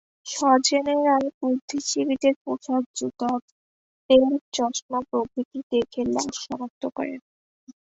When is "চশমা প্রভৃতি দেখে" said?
4.53-6.01